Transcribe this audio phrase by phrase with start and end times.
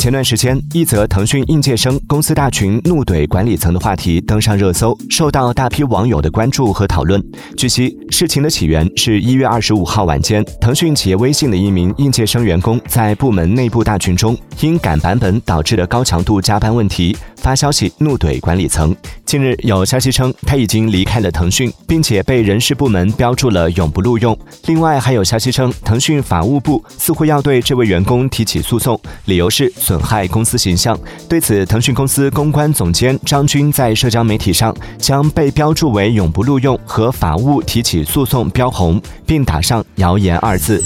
[0.00, 7.22] 前段时间，一则腾讯应届生公司大群怒怼管理层的话题登上热搜，受到大批网友的关注和讨论。
[7.54, 17.14] 据悉，事情的起源是一月二十五号晚间，腾讯企业微信的一名应届生员工在部门内部大群中，因赶版本导致的高强度加班问题。
[17.36, 18.94] 发消息怒怼管理层。
[19.30, 24.36] 近日有消息称他已经离开了腾讯，并且被人事部门标注了永不录用。
[24.66, 30.98] 另外还有消息称，腾讯法务部似乎要对这位员工提起诉讼，理由是损害公司形象。
[31.28, 40.82] 对此，腾讯公司公关总监张军在社交媒体上将被标注为永不录用和法务提起诉讼标红，并打上谣言二字。